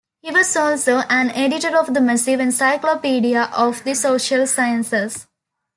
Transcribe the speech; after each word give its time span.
He 0.23 0.31
was 0.31 0.57
also 0.57 1.03
an 1.11 1.29
editor 1.29 1.77
of 1.77 1.93
the 1.93 2.01
massive 2.01 2.39
"Encyclopaedia 2.39 3.51
of 3.55 3.83
the 3.83 3.93
Social 3.93 4.47
Sciences". 4.47 5.27